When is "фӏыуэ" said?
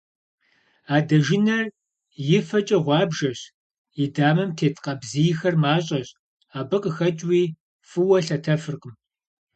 7.89-8.19